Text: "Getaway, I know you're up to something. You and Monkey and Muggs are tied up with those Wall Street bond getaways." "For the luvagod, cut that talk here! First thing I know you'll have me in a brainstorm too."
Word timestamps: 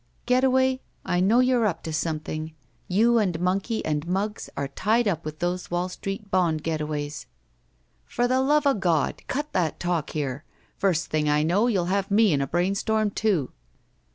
"Getaway, 0.25 0.81
I 1.05 1.19
know 1.19 1.41
you're 1.41 1.67
up 1.67 1.83
to 1.83 1.93
something. 1.93 2.55
You 2.87 3.19
and 3.19 3.39
Monkey 3.39 3.85
and 3.85 4.07
Muggs 4.07 4.49
are 4.57 4.67
tied 4.69 5.07
up 5.07 5.23
with 5.23 5.37
those 5.37 5.69
Wall 5.69 5.89
Street 5.89 6.31
bond 6.31 6.63
getaways." 6.63 7.27
"For 8.05 8.27
the 8.27 8.41
luvagod, 8.41 9.21
cut 9.27 9.53
that 9.53 9.79
talk 9.79 10.09
here! 10.09 10.43
First 10.75 11.09
thing 11.11 11.29
I 11.29 11.43
know 11.43 11.67
you'll 11.67 11.85
have 11.85 12.09
me 12.09 12.33
in 12.33 12.41
a 12.41 12.47
brainstorm 12.47 13.11
too." 13.11 13.51